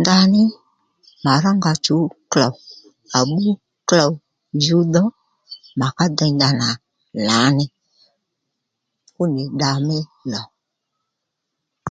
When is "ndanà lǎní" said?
6.34-7.64